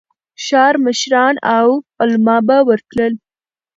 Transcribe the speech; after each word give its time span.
ښار 0.45 0.75
مشران 0.85 1.35
او 1.57 1.67
علماء 2.01 2.41
به 2.47 2.57
ورتلل. 2.67 3.13